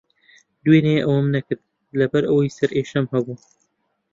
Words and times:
دوێنێ 0.63 0.97
ئەوەم 1.03 1.27
نەکرد، 1.35 1.63
لەبەرەوەی 1.99 2.55
سەرێشەم 2.57 3.05
ھەبوو. 3.13 3.37